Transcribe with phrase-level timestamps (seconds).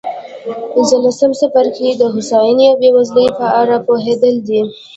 [0.71, 4.61] پنځلسم څپرکی د هوساینې او بېوزلۍ په اړه پوهېدل دي.